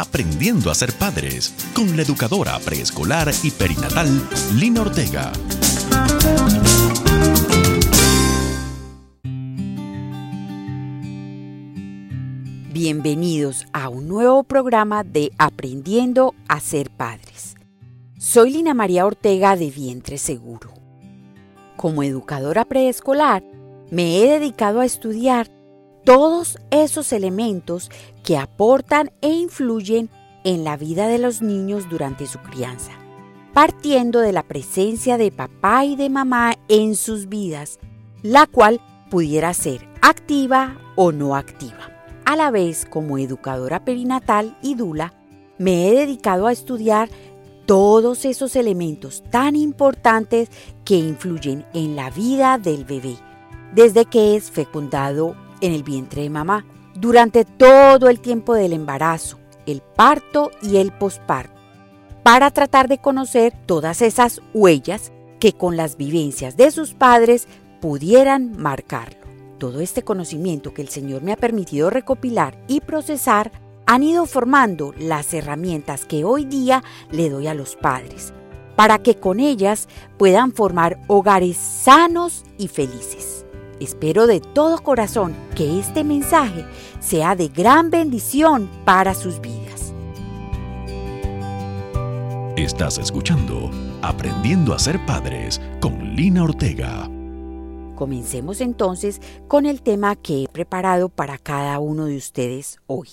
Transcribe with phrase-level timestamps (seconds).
[0.00, 4.06] Aprendiendo a ser padres con la educadora preescolar y perinatal
[4.54, 5.32] Lina Ortega.
[12.72, 17.56] Bienvenidos a un nuevo programa de Aprendiendo a ser padres.
[18.18, 20.74] Soy Lina María Ortega de Vientre Seguro.
[21.76, 23.42] Como educadora preescolar,
[23.90, 25.50] me he dedicado a estudiar
[26.04, 27.90] todos esos elementos
[28.28, 30.10] que aportan e influyen
[30.44, 32.92] en la vida de los niños durante su crianza,
[33.54, 37.78] partiendo de la presencia de papá y de mamá en sus vidas,
[38.22, 41.88] la cual pudiera ser activa o no activa.
[42.26, 45.14] A la vez, como educadora perinatal y dula,
[45.56, 47.08] me he dedicado a estudiar
[47.64, 50.50] todos esos elementos tan importantes
[50.84, 53.16] que influyen en la vida del bebé,
[53.74, 56.66] desde que es fecundado en el vientre de mamá,
[57.00, 61.54] durante todo el tiempo del embarazo, el parto y el posparto,
[62.22, 67.46] para tratar de conocer todas esas huellas que con las vivencias de sus padres
[67.80, 69.18] pudieran marcarlo.
[69.58, 73.52] Todo este conocimiento que el Señor me ha permitido recopilar y procesar
[73.86, 78.32] han ido formando las herramientas que hoy día le doy a los padres,
[78.76, 83.37] para que con ellas puedan formar hogares sanos y felices.
[83.80, 86.64] Espero de todo corazón que este mensaje
[87.00, 89.94] sea de gran bendición para sus vidas.
[92.56, 93.70] Estás escuchando
[94.02, 97.08] Aprendiendo a ser padres con Lina Ortega.
[97.94, 103.08] Comencemos entonces con el tema que he preparado para cada uno de ustedes hoy.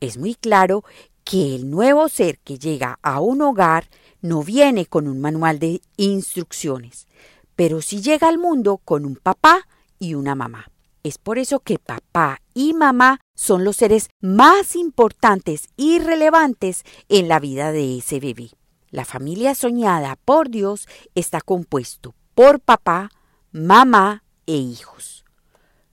[0.00, 0.82] Es muy claro
[1.24, 3.84] que el nuevo ser que llega a un hogar
[4.22, 7.06] no viene con un manual de instrucciones,
[7.54, 9.66] pero sí llega al mundo con un papá
[10.00, 10.72] y una mamá.
[11.04, 17.28] Es por eso que papá y mamá son los seres más importantes y relevantes en
[17.28, 18.50] la vida de ese bebé.
[18.90, 23.10] La familia soñada por Dios está compuesto por papá,
[23.52, 25.24] mamá e hijos.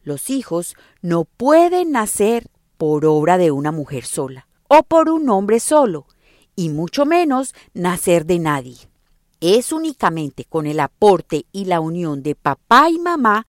[0.02, 2.48] Los hijos no pueden nacer
[2.78, 6.08] por obra de una mujer sola o por un hombre solo,
[6.56, 8.78] y mucho menos nacer de nadie.
[9.40, 13.46] Es únicamente con el aporte y la unión de papá y mamá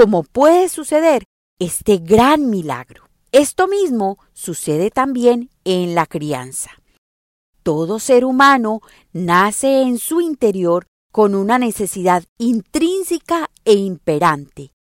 [0.00, 1.24] como puede suceder
[1.58, 3.04] este gran milagro.
[3.32, 6.70] Esto mismo sucede también en la crianza.
[7.62, 8.80] Todo ser humano
[9.12, 14.72] nace en su interior con una necesidad intrínseca e imperante.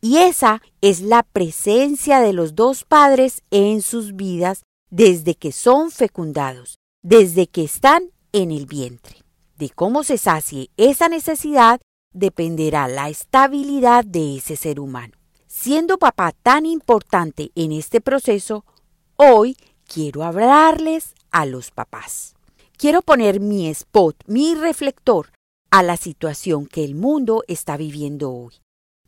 [0.00, 5.90] Y esa es la presencia de los dos padres en sus vidas desde que son
[5.90, 9.24] fecundados, desde que están en el vientre.
[9.56, 11.80] De cómo se sacie esa necesidad
[12.18, 15.14] dependerá la estabilidad de ese ser humano.
[15.46, 18.64] Siendo papá tan importante en este proceso,
[19.16, 19.56] hoy
[19.86, 22.34] quiero hablarles a los papás.
[22.76, 25.32] Quiero poner mi spot, mi reflector
[25.70, 28.54] a la situación que el mundo está viviendo hoy.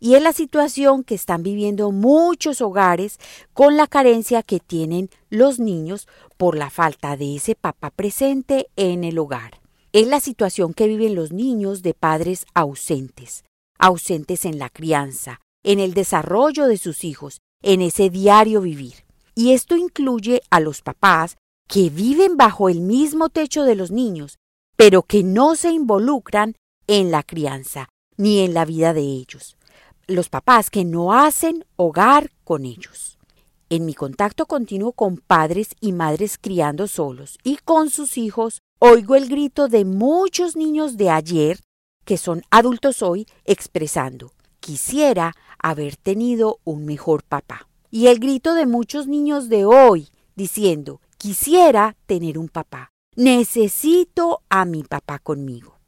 [0.00, 3.18] Y es la situación que están viviendo muchos hogares
[3.52, 9.04] con la carencia que tienen los niños por la falta de ese papá presente en
[9.04, 9.59] el hogar.
[9.92, 13.42] Es la situación que viven los niños de padres ausentes,
[13.76, 19.04] ausentes en la crianza, en el desarrollo de sus hijos, en ese diario vivir.
[19.34, 24.38] Y esto incluye a los papás que viven bajo el mismo techo de los niños,
[24.76, 26.54] pero que no se involucran
[26.86, 29.56] en la crianza ni en la vida de ellos.
[30.06, 33.18] Los papás que no hacen hogar con ellos.
[33.70, 39.14] En mi contacto continuo con padres y madres criando solos y con sus hijos, oigo
[39.14, 41.60] el grito de muchos niños de ayer,
[42.06, 47.68] que son adultos hoy, expresando, quisiera haber tenido un mejor papá.
[47.90, 52.90] Y el grito de muchos niños de hoy, diciendo, quisiera tener un papá.
[53.16, 55.78] Necesito a mi papá conmigo.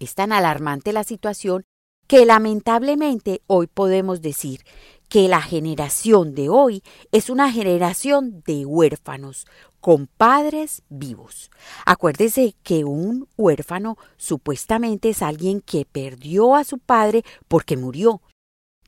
[0.00, 1.62] Es tan alarmante la situación
[2.08, 4.64] que lamentablemente hoy podemos decir
[5.08, 9.46] que la generación de hoy es una generación de huérfanos
[9.80, 11.50] con padres vivos.
[11.86, 18.20] Acuérdese que un huérfano supuestamente es alguien que perdió a su padre porque murió.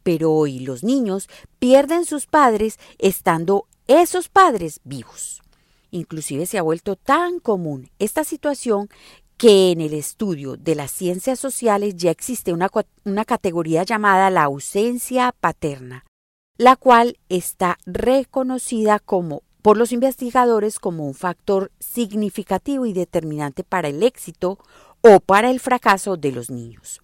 [0.02, 1.28] Pero hoy los niños
[1.58, 5.42] pierden sus padres estando esos padres vivos.
[5.90, 8.88] Inclusive se ha vuelto tan común esta situación
[9.36, 12.70] que en el estudio de las ciencias sociales ya existe una,
[13.04, 16.04] una, categoría llamada la ausencia paterna,
[16.56, 23.88] la cual está reconocida como por los investigadores como un factor significativo y determinante para
[23.88, 24.58] el éxito
[25.00, 27.00] o para el fracaso de los niños.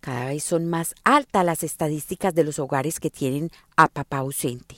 [0.00, 4.76] Cada vez son más altas las estadísticas de los hogares que tienen a papá ausente.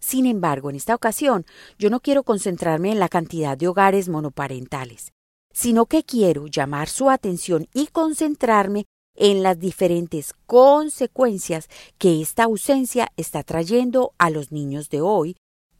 [0.00, 1.46] Sin embargo, en esta ocasión,
[1.78, 5.12] yo no quiero concentrarme en la cantidad de hogares monoparentales,
[5.52, 8.86] sino que quiero llamar su atención y concentrarme
[9.16, 15.36] en las diferentes consecuencias que esta ausencia está trayendo a los niños de hoy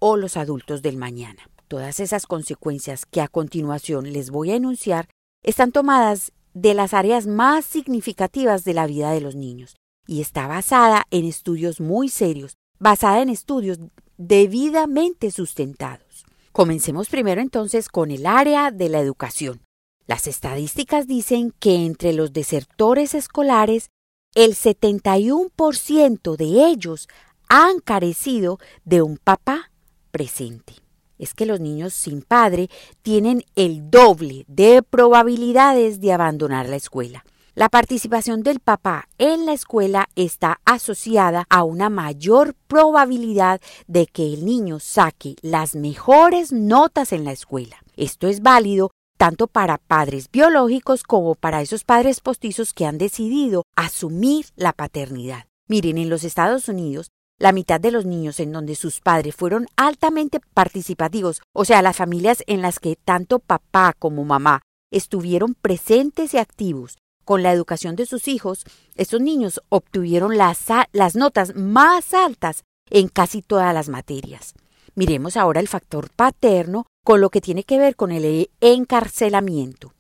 [0.07, 1.49] o los adultos del mañana.
[1.67, 5.09] Todas esas consecuencias que a continuación les voy a enunciar
[5.43, 10.47] están tomadas de las áreas más significativas de la vida de los niños y está
[10.47, 13.79] basada en estudios muy serios, basada en estudios
[14.19, 16.27] debidamente sustentados.
[16.53, 19.63] Comencemos primero entonces con el área de la educación.
[20.07, 23.89] Las estadísticas dicen que entre los desertores escolares,
[24.35, 27.09] el 71% de ellos
[27.49, 29.71] han carecido de un papá
[30.15, 30.75] presente.
[31.19, 32.71] Es que los niños sin padre
[33.03, 37.25] tienen el doble de probabilidades de abandonar la escuela.
[37.57, 44.33] La participación del papá en la escuela está asociada a una mayor probabilidad de que
[44.33, 47.79] el niño saque las mejores notas en la escuela.
[47.97, 53.65] Esto es válido tanto para padres biológicos como para esos padres postizos que han decidido
[53.75, 55.47] asumir la paternidad.
[55.67, 57.09] Miren, en los Estados Unidos,
[57.39, 61.97] la mitad de los niños en donde sus padres fueron altamente participativos, o sea, las
[61.97, 67.97] familias en las que tanto papá como mamá estuvieron presentes y activos, con la educación
[67.97, 68.65] de sus hijos,
[68.97, 70.67] estos niños obtuvieron las,
[71.15, 74.55] notas más altas en casi todas las materias.
[74.95, 79.95] Miremos ahora el factor paterno con lo que tiene que ver con el encarcelamiento.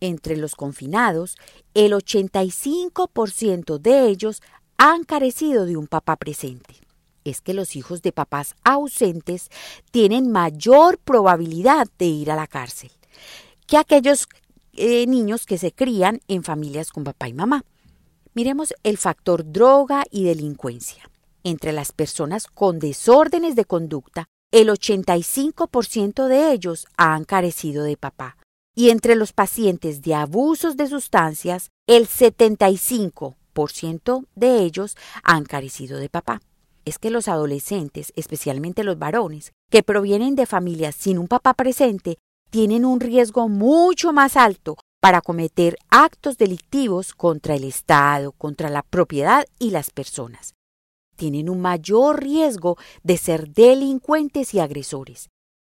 [0.00, 1.36] Entre los confinados,
[1.74, 4.42] el 85% de ellos
[4.76, 6.74] han carecido de un papá presente.
[7.24, 9.48] Es que los hijos de papás ausentes
[9.90, 12.90] tienen mayor probabilidad de ir a la cárcel
[13.66, 14.28] que aquellos
[14.74, 17.64] eh, niños que se crían en familias con papá y mamá.
[18.34, 21.08] Miremos el factor droga y delincuencia.
[21.44, 28.36] Entre las personas con desórdenes de conducta, el 85% de ellos han carecido de papá.
[28.74, 33.36] Y entre los pacientes de abusos de sustancias, el 75%
[34.34, 36.42] de ellos han carecido de papá.
[36.84, 42.18] Es que los adolescentes, especialmente los varones, que provienen de familias sin un papá presente,
[42.50, 48.82] tienen un riesgo mucho más alto para cometer actos delictivos contra el Estado, contra la
[48.82, 50.54] propiedad y las personas.
[51.16, 55.28] Tienen un mayor riesgo de ser delincuentes y agresores,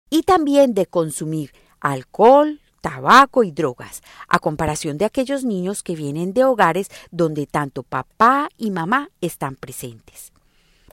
[0.09, 6.33] y también de consumir alcohol, tabaco y drogas, a comparación de aquellos niños que vienen
[6.33, 10.31] de hogares donde tanto papá y mamá están presentes.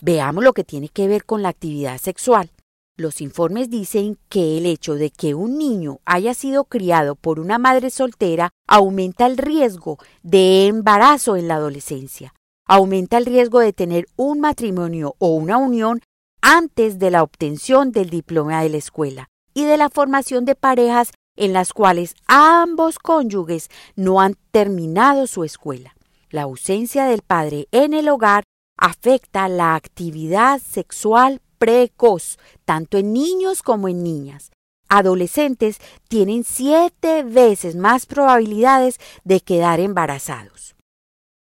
[0.01, 2.51] Veamos lo que tiene que ver con la actividad sexual.
[2.97, 7.59] Los informes dicen que el hecho de que un niño haya sido criado por una
[7.59, 12.33] madre soltera aumenta el riesgo de embarazo en la adolescencia,
[12.67, 16.01] aumenta el riesgo de tener un matrimonio o una unión
[16.41, 21.13] antes de la obtención del diploma de la escuela y de la formación de parejas
[21.37, 25.95] en las cuales ambos cónyuges no han terminado su escuela.
[26.31, 28.45] La ausencia del padre en el hogar
[28.79, 34.51] afecta la actividad sexual precoz, tanto en niños como en niñas.
[34.89, 40.75] Adolescentes tienen siete veces más probabilidades de quedar embarazados.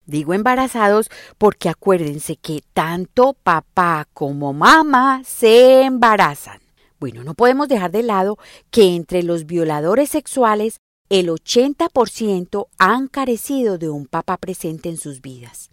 [0.06, 6.60] Digo embarazados porque acuérdense que tanto papá como mamá se embarazan.
[7.02, 8.38] Bueno, no podemos dejar de lado
[8.70, 10.78] que entre los violadores sexuales
[11.10, 15.72] el 80% han carecido de un papá presente en sus vidas.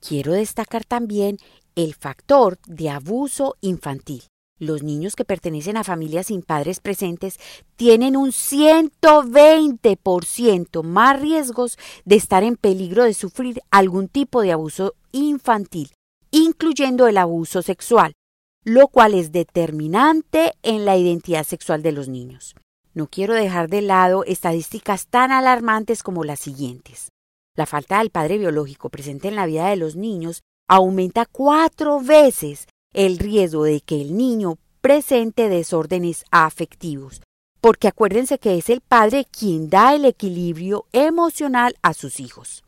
[0.00, 1.36] Quiero destacar también
[1.74, 4.22] el factor de abuso infantil.
[4.58, 7.38] Los niños que pertenecen a familias sin padres presentes
[7.76, 11.76] tienen un 120% más riesgos
[12.06, 15.92] de estar en peligro de sufrir algún tipo de abuso infantil,
[16.30, 18.14] incluyendo el abuso sexual,
[18.64, 22.54] lo cual es determinante en la identidad sexual de los niños.
[22.92, 27.10] No quiero dejar de lado estadísticas tan alarmantes como las siguientes.
[27.56, 32.66] La falta del padre biológico presente en la vida de los niños aumenta cuatro veces
[32.92, 37.22] el riesgo de que el niño presente desórdenes afectivos,
[37.60, 42.64] porque acuérdense que es el padre quien da el equilibrio emocional a sus hijos.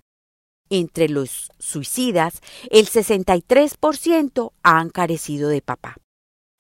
[0.75, 5.99] Entre los suicidas, el 63% han carecido de papá.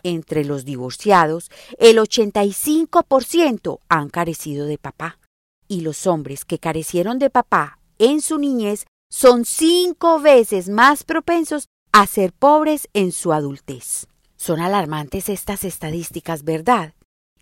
[0.02, 5.18] Entre los divorciados, el 85% han carecido de papá.
[5.66, 11.68] Y los hombres que carecieron de papá en su niñez son cinco veces más propensos
[11.90, 14.08] a ser pobres en su adultez.
[14.36, 16.92] Son alarmantes estas estadísticas, ¿verdad?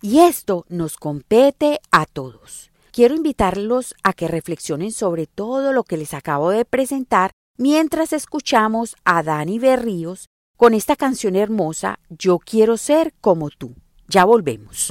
[0.02, 2.69] Y esto nos compete a todos.
[2.92, 8.96] Quiero invitarlos a que reflexionen sobre todo lo que les acabo de presentar mientras escuchamos
[9.04, 13.76] a Dani Berríos con esta canción hermosa, Yo quiero ser como tú.
[14.08, 14.90] Ya volvemos.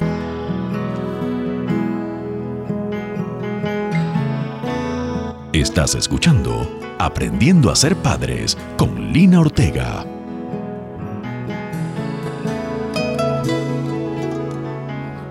[5.52, 6.66] Estás escuchando
[6.98, 10.04] Aprendiendo a ser padres con Lina Ortega.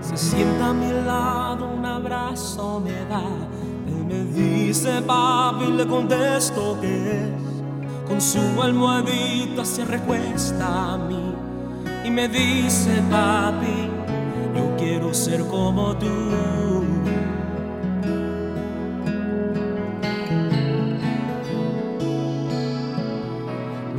[0.00, 0.89] Se sienta mi
[2.30, 8.08] abrazo me dice papi, le contesto que es.
[8.08, 11.34] Con su almohadita se recuesta a mí
[12.04, 13.88] y me dice papi,
[14.56, 16.06] yo quiero ser como tú.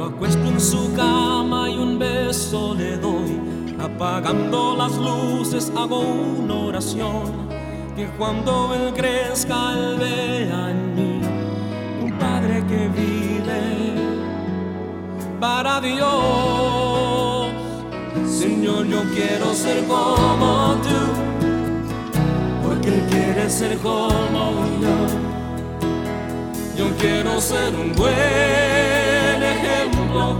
[0.03, 3.39] acuesto en su cama y un beso le doy.
[3.79, 7.50] Apagando las luces hago una oración.
[7.95, 11.21] Que cuando él crezca, él vea en mí
[12.01, 13.95] un padre que vive
[15.41, 17.51] para Dios.
[18.25, 20.99] Señor, yo quiero ser como tú,
[22.63, 24.97] porque él quiere ser como yo.
[26.77, 30.37] Yo quiero ser un buen ejemplo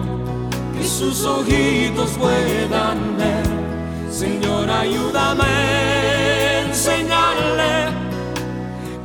[0.73, 3.43] que sus ojitos puedan ver.
[4.09, 6.20] Señor, ayúdame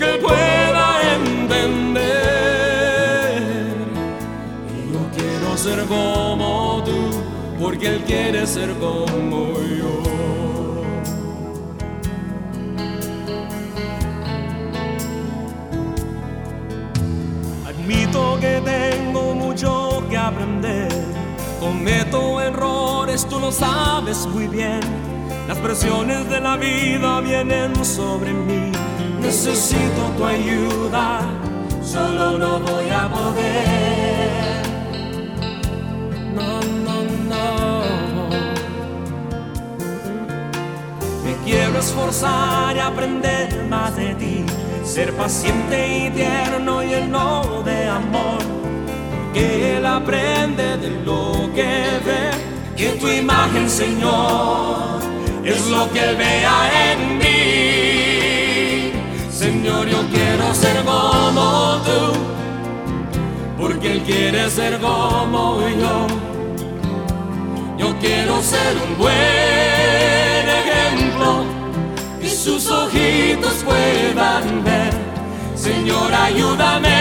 [0.06, 2.04] que pueda entender.
[4.92, 7.10] Yo quiero ser como tú,
[7.60, 10.02] porque Él quiere ser como yo.
[17.66, 20.88] Admito que tengo mucho que aprender.
[21.60, 24.80] Cometo errores, tú lo sabes muy bien.
[25.48, 28.72] Las presiones de la vida vienen sobre mí.
[29.26, 31.18] Necesito tu ayuda,
[31.82, 34.62] solo no voy a poder.
[36.32, 36.96] No, no,
[37.30, 37.48] no.
[41.24, 44.46] Me quiero esforzar y aprender más de ti.
[44.84, 48.38] Ser paciente y tierno y lleno de amor.
[49.34, 51.72] Que Él aprende de lo que
[52.06, 52.30] ve.
[52.76, 55.00] Que tu imagen, Señor,
[55.44, 57.55] es lo que Él vea en mí.
[59.66, 62.12] Señor, yo quiero ser como tú.
[63.58, 66.06] Porque Él quiere ser como yo.
[67.76, 71.44] Yo quiero ser un buen ejemplo
[72.22, 74.92] y sus ojitos puedan ver.
[75.56, 76.95] Señor, ayúdame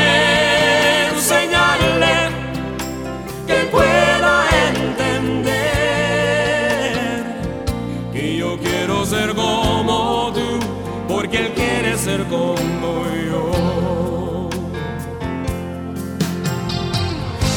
[12.29, 14.49] como yo.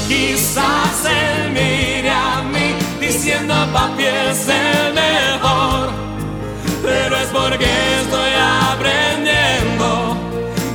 [0.09, 5.91] Quizás él mire a mí diciendo papi es el mejor,
[6.83, 7.67] pero es porque
[8.03, 8.33] estoy
[8.73, 10.17] aprendiendo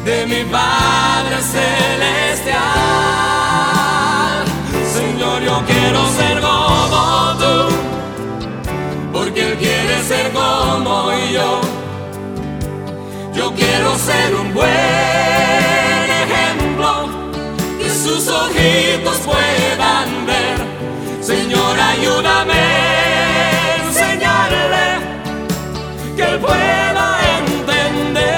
[0.05, 2.63] de mi Padre Celestial.
[4.93, 7.73] Señor, yo quiero ser como tú,
[9.11, 11.62] porque Él quiere ser como yo.
[13.55, 14.69] Quiero ser un buen
[16.23, 17.09] ejemplo
[17.79, 20.57] que sus ojitos puedan ver.
[21.21, 24.85] Señor, ayúdame a enseñarle
[26.15, 27.05] que Él pueda
[27.39, 28.33] entender.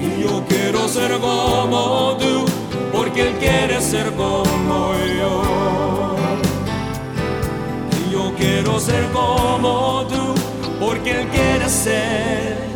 [0.00, 2.44] Y yo quiero ser como tú,
[2.92, 5.32] porque Él quiere ser como yo.
[8.00, 10.23] Y yo quiero ser como tú,
[10.94, 12.73] porque Él quiere ser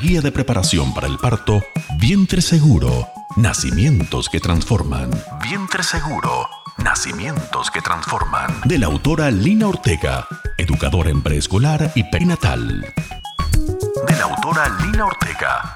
[0.00, 1.62] guía de preparación para el parto
[1.98, 5.10] Vientre Seguro, Nacimientos que Transforman.
[5.42, 8.60] Vientre Seguro, Nacimientos que Transforman.
[8.64, 12.80] De la autora Lina Ortega, educadora en preescolar y perinatal.
[14.06, 15.74] De la autora Lina Ortega.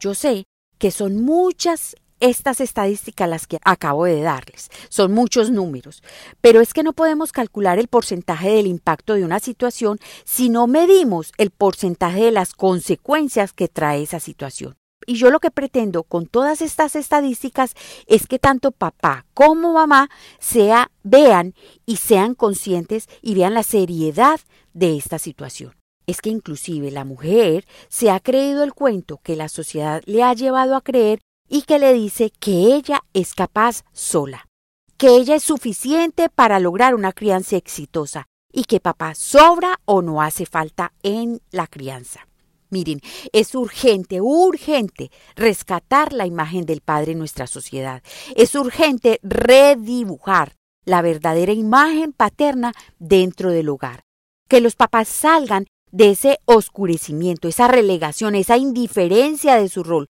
[0.00, 0.44] Yo sé
[0.78, 4.70] que son muchas estas estadísticas las que acabo de darles.
[4.88, 6.02] Son muchos números,
[6.40, 10.66] pero es que no podemos calcular el porcentaje del impacto de una situación si no
[10.66, 14.76] medimos el porcentaje de las consecuencias que trae esa situación.
[15.06, 17.74] Y yo lo que pretendo con todas estas estadísticas
[18.06, 21.54] es que tanto papá como mamá sea, vean
[21.86, 24.38] y sean conscientes y vean la seriedad
[24.74, 25.74] de esta situación.
[26.06, 30.34] Es que inclusive la mujer se ha creído el cuento que la sociedad le ha
[30.34, 34.48] llevado a creer y que le dice que ella es capaz sola,
[34.96, 40.22] que ella es suficiente para lograr una crianza exitosa y que papá sobra o no
[40.22, 42.26] hace falta en la crianza.
[42.70, 43.00] Miren,
[43.32, 48.02] es urgente, urgente rescatar la imagen del Padre en nuestra sociedad.
[48.36, 54.02] Es urgente redibujar la verdadera imagen paterna dentro del hogar.
[54.48, 60.08] Que los papás salgan de ese oscurecimiento, esa relegación, esa indiferencia de su rol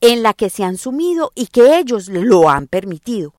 [0.00, 3.34] en la que se han sumido y que ellos lo han permitido.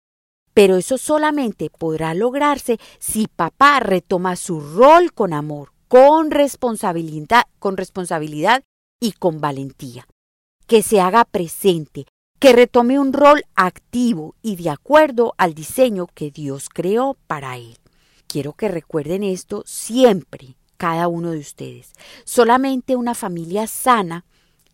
[0.53, 7.77] Pero eso solamente podrá lograrse si papá retoma su rol con amor, con responsabilidad, con
[7.77, 8.63] responsabilidad
[8.99, 10.07] y con valentía.
[10.65, 12.07] Que se haga presente,
[12.39, 17.77] que retome un rol activo y de acuerdo al diseño que Dios creó para él.
[18.27, 21.93] Quiero que recuerden esto siempre, cada uno de ustedes.
[22.25, 24.25] Solamente una familia sana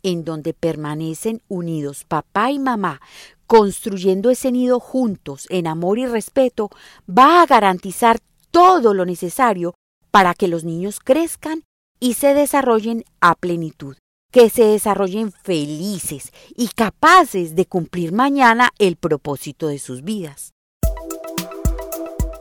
[0.04, 3.02] en donde permanecen unidos papá y mamá,
[3.48, 6.70] construyendo ese nido juntos en amor y respeto,
[7.10, 8.20] va a garantizar
[8.52, 9.74] todo lo necesario
[10.12, 11.63] para que los niños crezcan
[12.00, 13.96] y se desarrollen a plenitud,
[14.32, 20.52] que se desarrollen felices y capaces de cumplir mañana el propósito de sus vidas.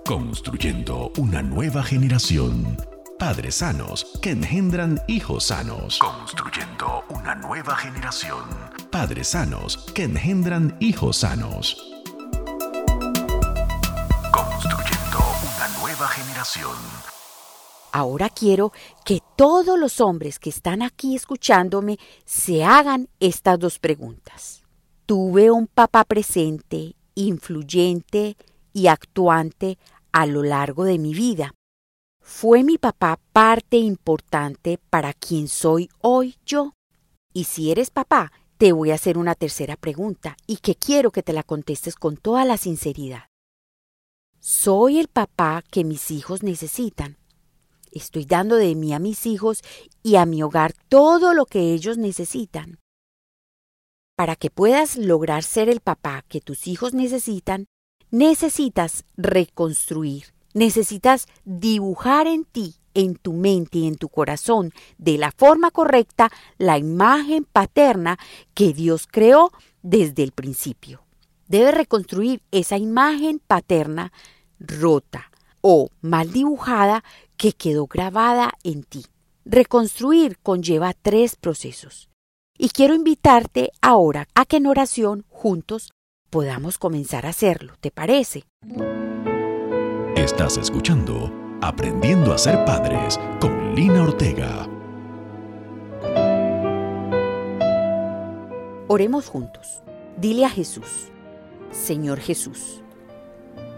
[0.05, 2.77] Construyendo una nueva generación
[3.19, 5.99] padres sanos que engendran hijos sanos.
[5.99, 8.45] Construyendo una nueva generación.
[8.91, 11.93] Padres sanos que engendran hijos sanos.
[14.33, 15.19] Construyendo
[15.57, 16.77] una nueva generación.
[17.93, 18.73] Ahora quiero
[19.05, 24.63] que todos los hombres que están aquí escuchándome se hagan estas dos preguntas.
[25.07, 28.37] ¿Tuve un papá presente, influyente
[28.73, 29.79] y actuante
[30.13, 31.53] a lo largo de mi vida?
[32.25, 36.75] ¿Fue mi papá parte importante para quien soy hoy yo?
[37.35, 41.25] Y si eres papá, te voy a hacer una tercera pregunta y que quiero que
[41.25, 43.25] te la contestes con toda la sinceridad.
[44.39, 47.19] ¿Soy el papá que mis hijos necesitan?
[47.91, 49.63] Estoy dando de mí a mis hijos
[50.05, 52.79] y a mi hogar todo lo que ellos necesitan.
[54.17, 57.67] Para que puedas lograr ser el papá que tus hijos necesitan,
[58.11, 65.33] necesitas reconstruir Necesitas dibujar en ti, en tu mente y en tu corazón, de la
[65.33, 68.19] forma correcta, la imagen paterna
[68.55, 69.51] que Dios creó
[69.83, 71.03] desde el principio.
[71.49, 74.13] Debes reconstruir esa imagen paterna
[74.59, 77.05] rota o mal dibujada
[77.37, 79.05] que quedó grabada en ti.
[79.45, 82.09] Reconstruir conlleva tres procesos.
[82.57, 85.91] Y quiero invitarte ahora a que en oración juntos
[86.31, 87.75] podamos comenzar a hacerlo.
[87.81, 88.45] ¿Te parece?
[90.23, 91.33] Estás escuchando
[91.63, 94.69] Aprendiendo a ser padres con Lina Ortega.
[98.87, 99.83] Oremos juntos.
[100.17, 101.09] Dile a Jesús,
[101.73, 102.85] Señor Jesús,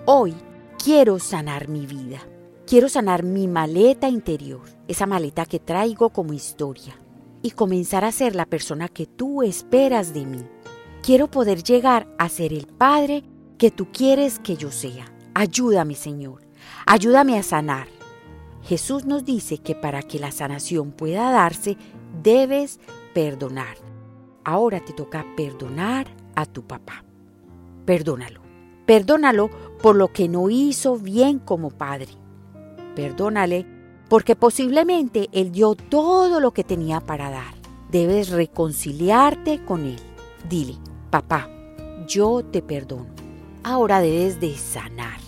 [0.05, 0.35] hoy
[0.77, 2.21] quiero sanar mi vida.
[2.67, 6.95] Quiero sanar mi maleta interior, esa maleta que traigo como historia,
[7.41, 10.45] y comenzar a ser la persona que tú esperas de mí.
[11.03, 13.25] Quiero poder llegar a ser el Padre
[13.57, 15.14] que tú quieres que yo sea.
[15.35, 16.43] Ayúdame, Señor.
[16.87, 17.89] Ayúdame a sanar.
[18.63, 21.77] Jesús nos dice que para que la sanación pueda darse,
[22.23, 22.79] debes
[23.15, 23.77] perdonar.
[24.45, 27.05] Ahora te toca perdonar a tu papá.
[27.85, 28.41] Perdónalo.
[28.87, 29.51] Perdónalo
[29.83, 32.13] por lo que no hizo bien como padre.
[32.95, 33.67] Perdónale
[34.09, 37.55] porque posiblemente él dio todo lo que tenía para dar.
[37.91, 40.01] Debes reconciliarte con él.
[40.49, 40.77] Dile,
[41.11, 41.49] papá,
[42.07, 43.07] yo te perdono.
[43.63, 45.24] Ahora debes de sanar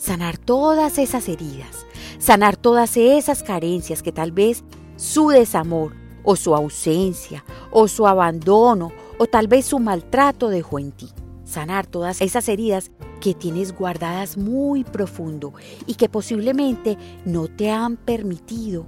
[0.00, 1.86] sanar todas esas heridas,
[2.18, 4.64] sanar todas esas carencias que tal vez
[4.96, 5.92] su desamor
[6.24, 11.10] o su ausencia o su abandono o tal vez su maltrato dejó en ti.
[11.44, 15.52] Sanar todas esas heridas que tienes guardadas muy profundo
[15.86, 18.86] y que posiblemente no te han permitido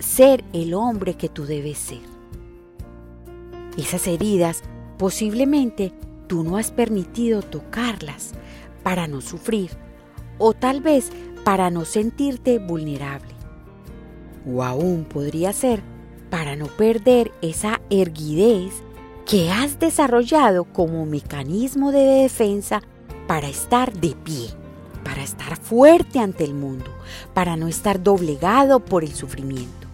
[0.00, 2.02] ser el hombre que tú debes ser.
[3.76, 4.62] Esas heridas
[4.98, 5.92] posiblemente
[6.28, 8.34] tú no has permitido tocarlas
[8.84, 9.83] para no sufrir
[10.38, 11.10] o tal vez
[11.44, 13.34] para no sentirte vulnerable.
[14.46, 15.82] O aún podría ser
[16.30, 18.82] para no perder esa erguidez
[19.26, 22.82] que has desarrollado como mecanismo de defensa
[23.26, 24.48] para estar de pie,
[25.02, 26.90] para estar fuerte ante el mundo,
[27.32, 29.86] para no estar doblegado por el sufrimiento.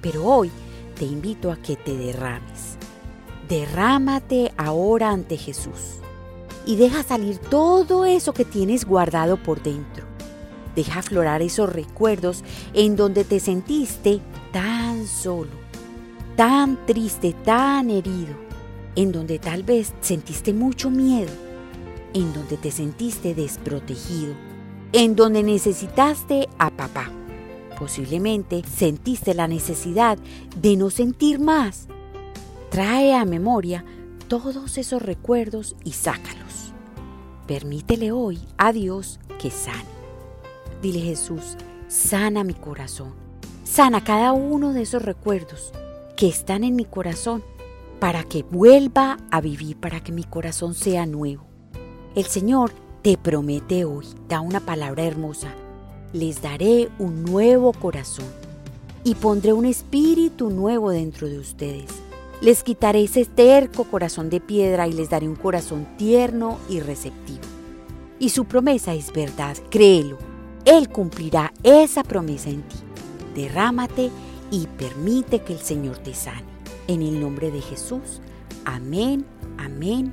[0.00, 0.50] Pero hoy
[0.98, 2.76] te invito a que te derrames.
[3.48, 5.99] Derrámate ahora ante Jesús
[6.70, 10.04] y deja salir todo eso que tienes guardado por dentro.
[10.76, 14.20] Deja aflorar esos recuerdos en donde te sentiste
[14.52, 15.50] tan solo,
[16.36, 18.36] tan triste, tan herido,
[18.94, 21.32] en donde tal vez sentiste mucho miedo,
[22.14, 24.34] en donde te sentiste desprotegido,
[24.92, 27.10] en donde necesitaste a papá.
[27.80, 30.18] Posiblemente sentiste la necesidad
[30.56, 31.88] de no sentir más.
[32.70, 33.84] Trae a memoria
[34.30, 36.72] todos esos recuerdos y sácalos.
[37.48, 39.90] Permítele hoy a Dios que sane.
[40.80, 41.56] Dile Jesús,
[41.88, 43.12] sana mi corazón.
[43.64, 45.72] Sana cada uno de esos recuerdos
[46.16, 47.42] que están en mi corazón
[47.98, 51.44] para que vuelva a vivir, para que mi corazón sea nuevo.
[52.14, 52.70] El Señor
[53.02, 55.52] te promete hoy, da una palabra hermosa,
[56.12, 58.26] les daré un nuevo corazón
[59.02, 62.09] y pondré un espíritu nuevo dentro de ustedes.
[62.40, 67.42] Les quitaré ese terco corazón de piedra y les daré un corazón tierno y receptivo.
[68.18, 70.16] Y su promesa es verdad, créelo.
[70.64, 72.76] Él cumplirá esa promesa en ti.
[73.34, 74.10] Derrámate
[74.50, 76.44] y permite que el Señor te sane.
[76.86, 78.22] En el nombre de Jesús.
[78.64, 79.26] Amén,
[79.58, 80.12] amén,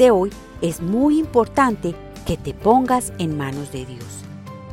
[0.00, 0.30] de hoy
[0.62, 1.94] es muy importante
[2.26, 4.06] que te pongas en manos de Dios.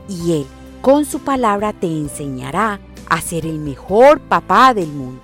[0.08, 0.46] Y Él
[0.82, 5.24] con su palabra te enseñará a ser el mejor papá del mundo.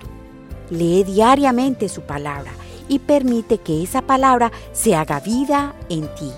[0.68, 2.52] Lee diariamente su palabra
[2.86, 6.30] y permite que esa palabra se haga vida en ti,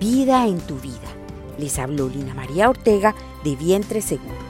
[0.00, 1.10] vida en tu vida.
[1.58, 4.49] Les habló Lina María Ortega de Vientre Seguro.